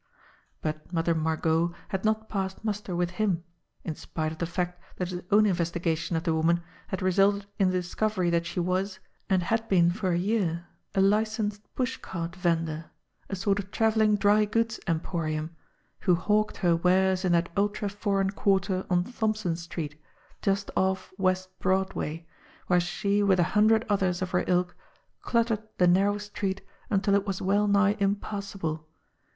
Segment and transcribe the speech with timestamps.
[0.63, 3.43] But Mother Margot had not passed muster with him,
[3.83, 7.67] in spite of the fact that his own investigation of the woman had resulted in
[7.69, 8.97] the discovery that she was,
[9.29, 12.85] and had been for a year, a li censed pushcart vendor,
[13.29, 15.51] a sort of travelling dry goods em porium,
[15.99, 20.01] who hawked her wares in that ultra foreign quar ter on Thompson Street,
[20.41, 21.13] just of!
[21.19, 22.25] West Broadway,
[22.65, 24.75] where she with a hundred others of her ilk
[25.21, 28.87] cluttered the narrow street until it was well nigh impassable.